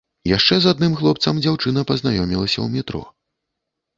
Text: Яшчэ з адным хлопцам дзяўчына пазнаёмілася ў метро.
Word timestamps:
Яшчэ 0.29 0.55
з 0.61 0.71
адным 0.75 0.93
хлопцам 1.01 1.41
дзяўчына 1.43 1.83
пазнаёмілася 1.91 2.53
ў 2.65 2.79
метро. 2.79 3.01